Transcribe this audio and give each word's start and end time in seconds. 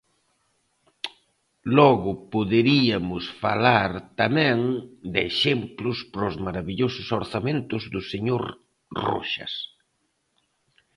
Logo 1.77 2.11
poderiamos 2.33 3.23
falar 3.43 3.91
tamén 4.21 4.57
de 5.13 5.21
exemplos 5.31 5.97
para 6.11 6.29
os 6.31 6.35
marabillosos 6.45 7.07
orzamentos 7.21 7.81
do 7.93 8.01
señor 8.11 8.43
Roxas. 9.05 9.53